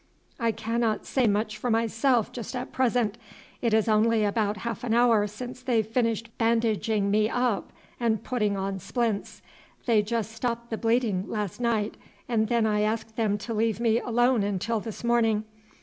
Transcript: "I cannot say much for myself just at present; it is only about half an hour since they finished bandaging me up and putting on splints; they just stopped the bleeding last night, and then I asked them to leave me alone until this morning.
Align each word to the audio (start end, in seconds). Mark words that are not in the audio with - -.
"I 0.39 0.51
cannot 0.51 1.05
say 1.05 1.27
much 1.27 1.59
for 1.59 1.69
myself 1.69 2.31
just 2.31 2.55
at 2.55 2.71
present; 2.71 3.19
it 3.61 3.71
is 3.71 3.87
only 3.87 4.25
about 4.25 4.57
half 4.65 4.83
an 4.83 4.95
hour 4.95 5.27
since 5.27 5.61
they 5.61 5.83
finished 5.83 6.35
bandaging 6.39 7.11
me 7.11 7.29
up 7.29 7.71
and 7.99 8.23
putting 8.23 8.57
on 8.57 8.79
splints; 8.79 9.43
they 9.85 10.01
just 10.01 10.31
stopped 10.31 10.71
the 10.71 10.77
bleeding 10.79 11.25
last 11.29 11.59
night, 11.61 11.97
and 12.27 12.47
then 12.47 12.65
I 12.65 12.81
asked 12.81 13.15
them 13.15 13.37
to 13.45 13.53
leave 13.53 13.79
me 13.79 13.99
alone 13.99 14.41
until 14.41 14.79
this 14.79 15.03
morning. 15.03 15.43